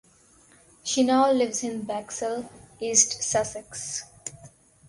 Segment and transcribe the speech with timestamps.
[0.83, 4.03] She now lives in Bexhill, East Sussex.